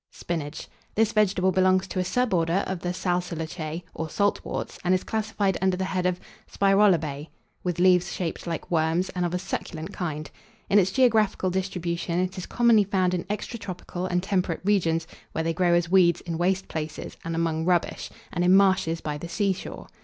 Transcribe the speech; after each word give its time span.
SPINACH. 0.13 0.67
This 0.95 1.11
vegetable 1.11 1.51
belongs 1.51 1.87
to 1.89 1.99
a 1.99 2.03
sub 2.03 2.33
order 2.33 2.63
of 2.65 2.79
the 2.79 2.89
Salsolaceae, 2.91 3.83
or 3.93 4.07
saltworts, 4.07 4.79
and 4.83 4.95
is 4.95 5.03
classified 5.03 5.59
under 5.61 5.77
the 5.77 5.85
head 5.85 6.07
of 6.07 6.19
Spirolobeae, 6.51 7.27
with 7.63 7.77
leaves 7.77 8.11
shaped 8.11 8.47
like 8.47 8.71
worms, 8.71 9.09
and 9.09 9.27
of 9.27 9.33
a 9.35 9.37
succulent 9.37 9.93
kind. 9.93 10.31
In 10.71 10.79
its 10.79 10.89
geographical 10.89 11.51
distribution 11.51 12.17
it 12.17 12.35
is 12.35 12.47
commonly 12.47 12.83
found 12.85 13.13
in 13.13 13.25
extratropical 13.25 14.07
and 14.09 14.23
temperate 14.23 14.61
regions, 14.63 15.05
where 15.33 15.43
they 15.43 15.53
grow 15.53 15.75
as 15.75 15.91
weeds 15.91 16.21
in 16.21 16.39
waste 16.39 16.67
places, 16.67 17.15
and 17.23 17.35
among 17.35 17.65
rubbish, 17.65 18.09
and 18.33 18.43
in 18.43 18.55
marshes 18.55 19.01
by 19.01 19.19
the 19.19 19.29
seashore. 19.29 19.85